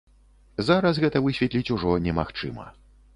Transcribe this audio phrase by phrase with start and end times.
[0.69, 2.65] Зараз гэта высветліць ужо немагчыма.